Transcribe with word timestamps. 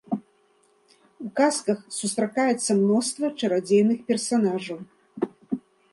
У 1.23 1.27
казках 1.39 1.79
сустракаецца 1.97 2.71
мноства 2.81 3.25
чарадзейных 3.43 3.99
персанажаў. 4.11 4.79